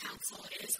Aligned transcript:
Council 0.00 0.44
is 0.62 0.73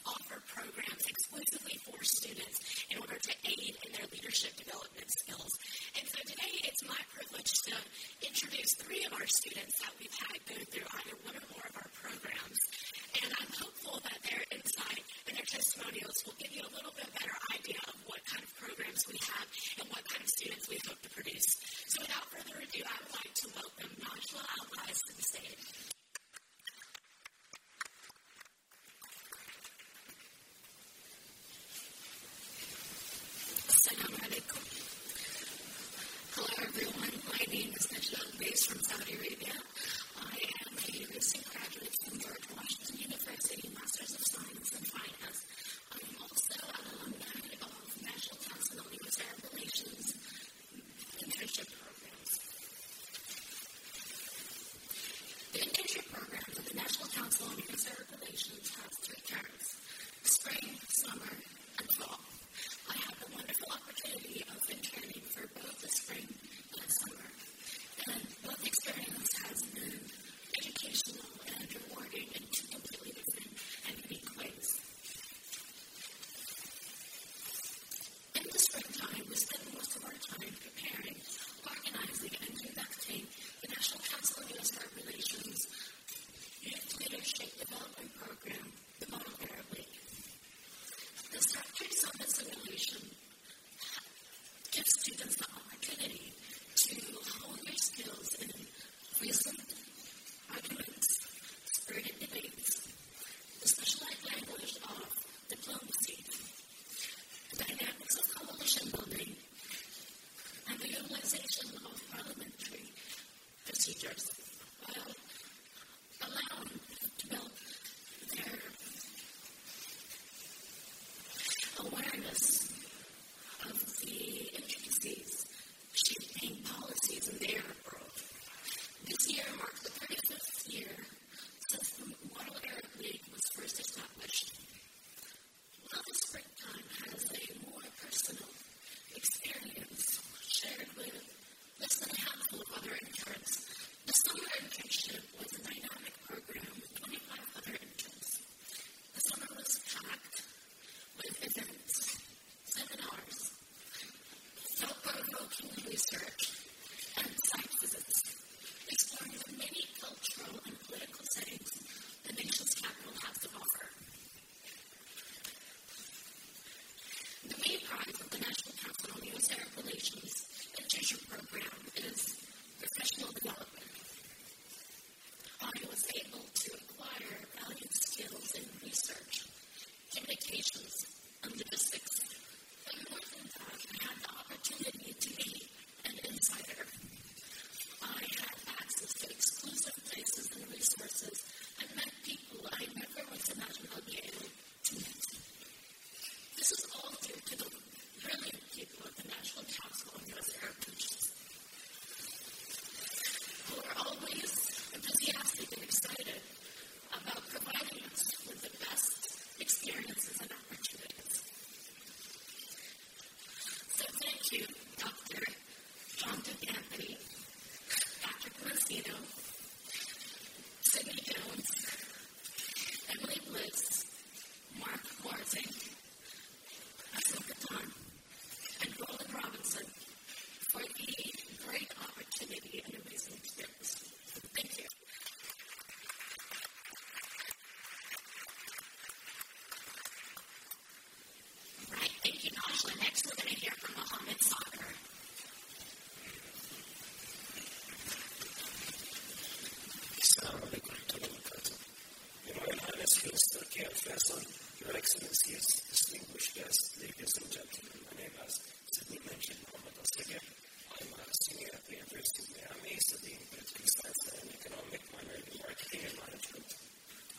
Excellencies, 255.04 255.68
distinguished 255.84 256.56
guests, 256.56 256.96
ladies 256.96 257.36
and 257.36 257.44
gentlemen, 257.52 258.00
my 258.08 258.14
name 258.24 258.32
is 258.40 258.56
Sidney 258.88 259.20
mentioned 259.28 259.60
Mohammed 259.68 260.00
Asagir. 260.00 260.40
I'm 260.40 261.12
a 261.12 261.24
senior 261.44 261.76
at 261.76 261.84
the 261.84 261.94
University 262.00 262.40
of 262.40 262.50
Miami, 262.56 262.96
studying 263.04 263.44
political 263.52 263.84
science 263.84 264.22
and 264.32 264.48
economic, 264.48 265.02
minor 265.12 265.36
in 265.36 265.44
marketing 265.60 266.02
and 266.08 266.16
management. 266.24 266.68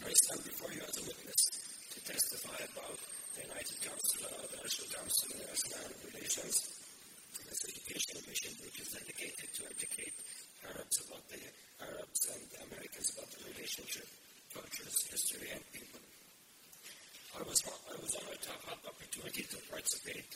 I 0.05 0.13
stand 0.13 0.41
before 0.45 0.71
you 0.77 0.81
as 0.85 0.93
a 0.93 1.03
witness 1.09 1.41
to 1.89 1.97
testify 2.05 2.59
about 2.69 2.97
the 3.33 3.41
United 3.49 3.77
Council, 3.81 4.21
uh, 4.29 4.45
the 4.45 4.59
National 4.61 4.89
Council 4.93 5.25
on 5.25 5.41
National 5.41 5.89
Relations, 6.05 6.55
this 7.49 7.61
education 7.65 8.17
mission 8.29 8.53
which 8.61 8.77
is 8.77 8.93
dedicated 8.93 9.49
to 9.57 9.61
educate 9.73 10.15
Arabs 10.69 10.97
about 11.01 11.25
the 11.33 11.41
Arabs 11.81 12.21
and 12.29 12.41
the 12.53 12.59
Americans 12.69 13.09
about 13.17 13.29
the 13.33 13.41
relationship, 13.49 14.05
cultures, 14.53 14.95
history, 15.09 15.49
and 15.49 15.65
people. 15.73 16.05
I 17.35 17.43
was 17.43 17.59
I 17.67 17.99
was 17.99 18.15
honored 18.15 18.39
to 18.39 19.65
have 19.85 20.01
had 20.01 20.17
the 20.17 20.17
participate 20.17 20.33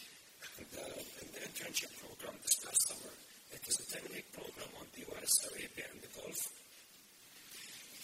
in 1.22 1.28
the 1.34 1.42
internship 1.42 1.90
program 1.98 2.38
this 2.38 2.57
past 2.62 2.81
summer. 2.86 3.13
It 3.50 3.62
was 3.66 3.81
a 3.81 3.86
10-week 3.98 4.30
program 4.30 4.69
on 4.78 4.86
the 4.94 5.01
U.S., 5.10 5.31
Arabia, 5.50 5.90
and 5.90 6.00
the 6.06 6.12
Gulf. 6.13 6.40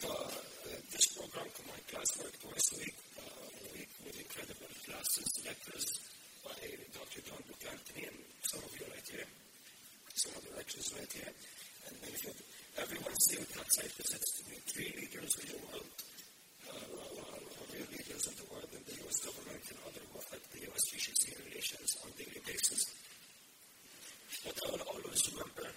Uh, 0.02 0.10
uh, 0.10 0.82
this 0.90 1.06
program 1.14 1.46
combined 1.54 1.86
classwork 1.86 2.34
twice 2.42 2.70
uh, 2.74 2.82
a 2.82 3.68
week 3.78 3.90
with 4.02 4.18
incredible 4.18 4.74
classes, 4.90 5.30
lectures 5.46 5.88
by 6.42 6.58
Dr. 6.98 7.22
John 7.30 7.42
Duke 7.46 7.66
Anthony 7.70 8.10
and 8.10 8.20
some 8.50 8.66
of 8.66 8.72
you 8.74 8.86
right 8.90 9.06
here, 9.06 9.30
some 10.18 10.34
of 10.34 10.42
the 10.50 10.54
lecturers 10.58 10.90
right 10.98 11.14
here. 11.14 11.34
Every 12.76 13.00
Wednesday, 13.06 13.38
we 13.40 13.48
had 13.54 13.70
site 13.72 13.94
visits 13.94 14.30
to 14.36 14.42
meet 14.50 14.66
three 14.66 14.92
leaders 14.98 15.32
in 15.46 15.48
the 15.56 15.60
world, 15.70 15.94
real 17.72 17.88
leaders 17.94 18.28
in 18.28 18.36
the 18.36 18.48
world, 18.52 18.68
in 18.74 18.84
the 18.84 18.96
U.S. 19.16 19.32
government 19.32 19.64
and 19.72 19.80
other 19.88 20.04
the 20.52 20.60
U.S. 20.68 20.84
GCC 20.92 21.24
relations 21.48 21.96
on 22.04 22.12
daily 22.20 22.42
basis. 22.44 22.84
But 24.44 24.60
I 24.60 24.76
will 24.76 24.84
always 24.92 25.24
remember 25.32 25.72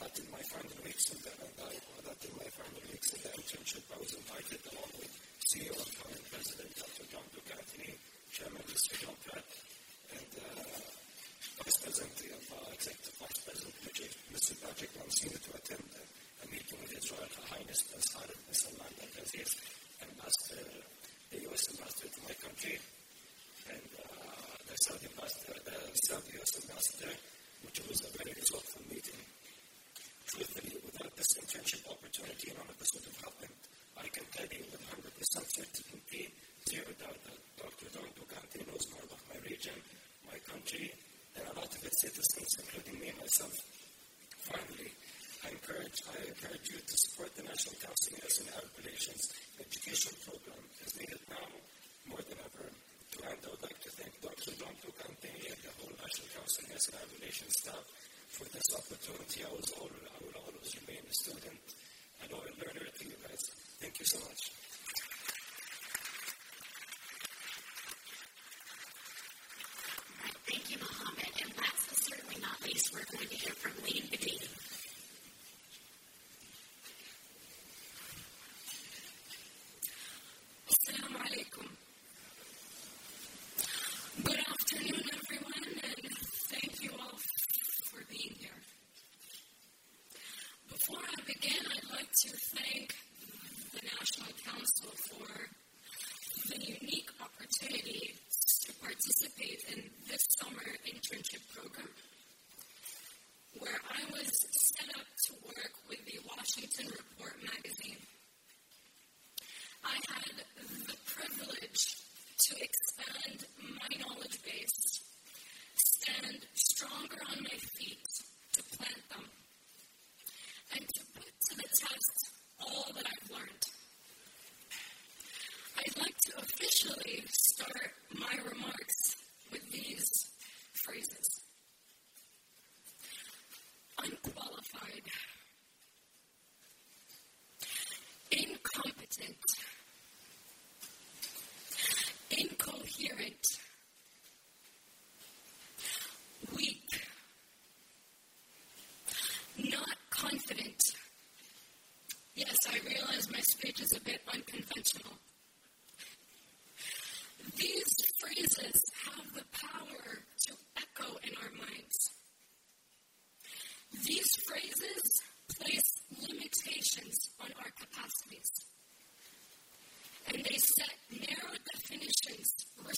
that 0.00 0.12
in 0.16 0.24
my 0.32 0.40
final 0.48 0.72
weeks 0.80 1.12
in 1.12 1.20
the 1.20 1.28
that 1.60 2.20
in 2.24 2.32
my 2.40 2.48
final 2.56 2.80
weeks 2.88 3.12
in 3.12 3.20
the 3.20 3.30
internship, 3.36 3.84
I 3.92 4.00
was 4.00 4.16
invited 4.16 4.64
along 4.72 4.90
with 4.96 5.12
CEO 5.44 5.76
and 5.76 5.92
current 5.92 6.24
President 6.32 6.72
Dr. 6.72 7.04
John 7.12 7.26
Duke 7.36 7.52
Anthony, 7.52 7.92
Chairman 8.32 8.64
Mr. 8.64 8.96
John 8.96 9.16
Pratt, 9.28 9.44
and 10.16 10.30
uh, 10.40 10.80
Vice 11.60 11.78
President, 11.84 12.16
of 12.32 12.48
Executive 12.72 13.16
Vice 13.20 13.40
President 13.44 13.76
Mr. 14.32 14.52
Patrick 14.64 14.92
Mancino 14.96 15.36
to 15.36 15.50
attend 15.52 15.84
a 15.84 16.46
meeting 16.48 16.80
with 16.80 16.96
His 16.96 17.12
Royal 17.12 17.28
Highness 17.44 17.84
Prince 17.92 18.08
Khalid 18.16 18.40
bin 18.48 18.56
Salman 18.56 19.00
the 21.30 21.38
U.S. 21.46 21.62
Ambassador 21.70 22.10
to 22.10 22.20
my 22.26 22.34
and 22.60 23.88
uh, 23.96 24.52
the 24.68 24.76
Saudi 24.84 25.08
U.S. 25.08 26.52
Ambassador, 26.60 27.16
which 27.64 27.80
was 27.88 28.04
a 28.04 28.10
very 28.20 28.36
resulting 28.36 28.84
meeting. 28.92 29.16
Truthfully, 30.28 30.76
without 30.84 31.08
this 31.16 31.40
internship 31.40 31.88
opportunity, 31.88 32.52
none 32.52 32.68
of 32.68 32.76
this 32.76 32.92
would 33.00 33.08
have 33.08 33.20
happened. 33.24 33.56
I 33.96 34.12
can 34.12 34.28
tell 34.36 34.44
you 34.52 34.60
with 34.68 34.84
100% 34.92 35.08
certainty, 35.56 36.28
zero 36.68 36.84
doubt, 37.00 37.16
that 37.24 37.40
Dr. 37.64 37.88
John 37.96 38.12
Duke 38.12 38.36
Anthony 38.36 38.68
knows 38.68 38.84
more 38.92 39.08
about 39.08 39.24
my 39.32 39.40
region, 39.48 39.76
my 40.28 40.36
country, 40.44 40.92
than 41.32 41.48
a 41.48 41.54
lot 41.56 41.72
of 41.72 41.80
its 41.80 41.96
citizens, 42.04 42.60
including 42.60 43.00
me 43.00 43.08
myself. 43.16 43.56
Finally, 44.52 44.92
I 45.48 45.56
encourage 45.56 45.96
I 46.12 46.28
encourage 46.28 46.68
you 46.68 46.76
to 46.76 46.94
support 47.08 47.32
the 47.40 47.48
National 47.48 47.80
Council 47.80 48.20
on 48.20 48.28
and 48.28 48.48
Arab 48.52 48.72
Relations 48.84 49.24
education 49.56 50.12
program 50.28 50.60
as 50.84 50.92
needed 51.00 51.24
now 51.32 51.48
more 52.10 52.24
than 52.26 52.38
ever. 52.42 52.66
To 52.66 53.16
end, 53.30 53.40
I 53.46 53.48
would 53.54 53.62
like 53.62 53.80
to 53.86 53.90
thank 53.94 54.12
Dr. 54.18 54.50
John 54.58 54.74
Duke 54.82 55.00
Anthony 55.06 55.46
and 55.50 55.60
the 55.62 55.72
whole 55.78 55.94
National 55.94 56.28
Council 56.34 56.60
and 56.66 56.74
Arab 56.74 57.10
Relations 57.22 57.54
staff 57.62 57.84
for 58.34 58.46
this 58.50 58.68
opportunity. 58.74 59.38
I 59.46 59.50
was 59.54 59.68
all, 59.78 59.90
I 59.90 60.16
will 60.22 60.38
always 60.42 60.70
remain 60.82 61.02
a 61.06 61.14
student 61.14 61.64
and 62.22 62.28
a 62.34 62.38
learner 62.58 62.86
to 62.86 63.02
you 63.06 63.16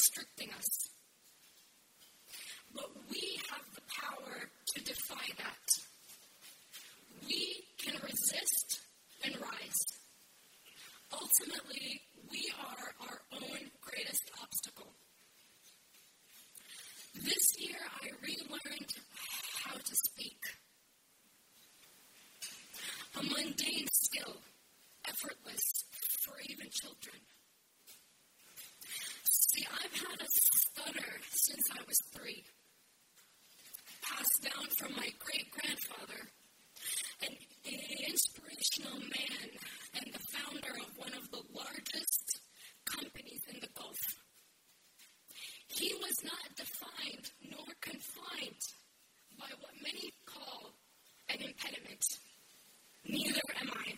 restricting 0.03 0.51
us. 0.59 0.91
But 2.75 2.91
we 3.09 3.39
have 3.51 3.67
the 3.75 3.83
power 4.03 4.51
to 4.75 4.85
defy 4.85 5.27
that. 5.39 5.69
We 7.29 7.63
can 7.79 7.95
resist 8.03 8.81
and 9.25 9.35
rise. 9.41 9.83
Ultimately, 11.13 12.01
we 12.31 12.53
are 12.59 13.07
our 13.07 13.19
own 13.35 13.61
greatest 13.81 14.31
obstacle. 14.43 14.93
This 17.15 17.47
year, 17.59 17.79
I 18.03 18.09
relearned 18.27 18.91
how 19.65 19.75
to 19.75 19.95
speak. 20.11 20.41
A 23.15 23.23
mundane 23.23 23.87
skill, 23.93 24.35
effortless 25.07 25.85
for 26.25 26.35
even 26.49 26.67
children. 26.73 27.21
See, 29.53 29.67
I've 29.69 29.93
had 29.93 30.17
a 30.17 30.29
stutter 30.33 31.13
since 31.29 31.69
I 32.23 32.25
was 32.25 32.35
three, 32.35 32.45
passed 34.03 34.43
down 34.43 34.67
from 34.79 34.97
my 34.97 35.09
great 35.19 35.51
grandfather, 35.51 36.29
an 37.23 37.35
inspirational 38.09 38.99
man 39.01 39.49
and 39.95 40.07
the 40.13 40.21
founder 40.31 40.73
of 40.83 40.99
one 40.99 41.15
of 41.15 41.31
the 41.31 41.43
largest 41.55 42.41
companies 42.85 43.41
in 43.53 43.61
the 43.61 43.69
Gulf. 43.75 43.99
He 45.69 45.95
was 45.95 46.23
not 46.25 46.57
defined 46.57 47.31
nor 47.51 47.67
confined 47.81 48.63
by 49.39 49.49
what 49.61 49.73
many 49.83 50.13
call 50.27 50.75
an 51.29 51.41
impediment. 51.41 52.05
Neither 53.05 53.41
am 53.61 53.71
I. 53.75 53.95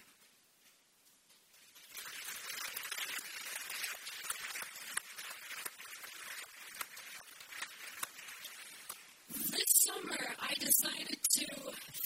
This 9.50 9.84
summer, 9.86 10.16
I 10.40 10.54
decided 10.54 11.18
to 11.34 11.46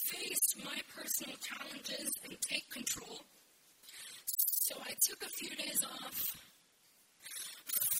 face 0.08 0.48
my 0.64 0.78
personal 0.96 1.36
challenges 1.36 2.08
and 2.24 2.40
take 2.40 2.64
control. 2.70 3.20
So 4.24 4.74
I 4.80 4.92
took 5.04 5.22
a 5.22 5.36
few 5.36 5.54
days 5.56 5.84
off, 5.84 6.16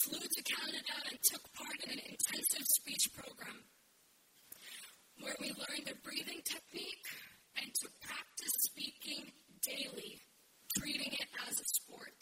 flew 0.03 0.19
to 0.19 0.41
Canada, 0.41 0.95
and 1.09 1.19
took 1.21 1.45
part 1.53 1.77
in 1.85 1.93
an 1.93 2.05
intensive 2.09 2.65
speech 2.65 3.13
program 3.13 3.61
where 5.21 5.35
we 5.39 5.49
learned 5.49 5.89
a 5.91 6.01
breathing 6.01 6.41
technique 6.41 7.05
and 7.61 7.69
to 7.81 7.87
practice 8.01 8.55
speaking 8.73 9.29
daily, 9.61 10.17
treating 10.79 11.13
it 11.13 11.29
as 11.47 11.59
a 11.59 11.67
sport. 11.77 12.19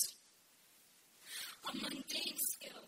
A 1.70 1.76
mundane 1.76 2.40
skill, 2.40 2.84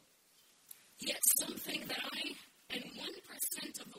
yet 1.00 1.20
something 1.40 1.82
that 1.88 2.04
I 2.14 2.22
and 2.72 2.84
1% 2.84 3.82
of 3.82 3.90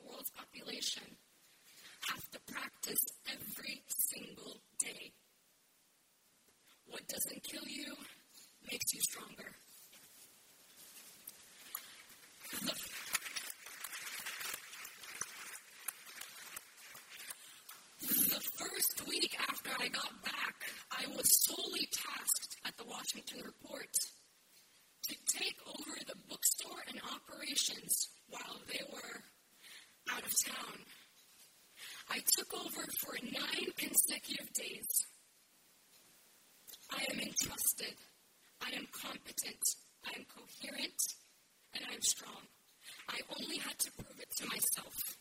I 19.80 19.88
got 19.88 20.12
back, 20.22 20.56
I 20.92 21.06
was 21.16 21.24
solely 21.48 21.88
tasked 21.90 22.56
at 22.66 22.76
the 22.76 22.84
Washington 22.84 23.40
Report 23.46 23.88
to 25.08 25.14
take 25.24 25.56
over 25.66 25.96
the 26.06 26.20
bookstore 26.28 26.84
and 26.86 27.00
operations 27.00 28.08
while 28.28 28.60
they 28.68 28.84
were 28.92 29.22
out 30.12 30.20
of 30.20 30.32
town. 30.44 30.84
I 32.10 32.18
took 32.36 32.52
over 32.52 32.84
for 33.00 33.14
nine 33.24 33.72
consecutive 33.78 34.52
days. 34.52 34.88
I 36.90 37.00
am 37.12 37.20
entrusted. 37.20 37.96
I 38.60 38.76
am 38.76 38.86
competent. 38.92 39.64
I 40.04 40.10
am 40.18 40.26
coherent. 40.28 41.00
And 41.72 41.84
I 41.88 41.94
am 41.94 42.02
strong. 42.02 42.44
I 43.08 43.20
only 43.40 43.56
had 43.56 43.78
to 43.78 43.92
prove 43.92 44.20
it 44.20 44.28
to 44.40 44.46
myself. 44.46 45.19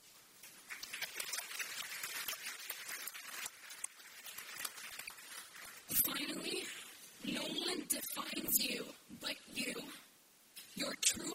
Finally, 6.06 6.64
no 7.26 7.42
one 7.42 7.84
defines 7.90 8.64
you 8.64 8.86
but 9.22 9.36
you. 9.54 9.74
Your 10.76 10.94
true 11.02 11.34